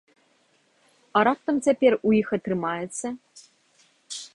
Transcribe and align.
А 1.19 1.23
раптам 1.29 1.55
цяпер 1.67 1.99
у 2.07 2.17
іх 2.23 2.27
атрымаецца? 2.39 3.07